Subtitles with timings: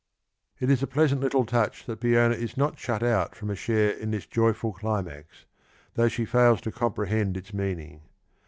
[0.59, 3.51] It s a p>er..sant little touch that Peona is no!: shut p^onrv ssiKv/c oat irom
[3.51, 5.45] a bhare in this joyful climax,
[5.93, 8.01] though she fails to 'jomprehend irs meaning.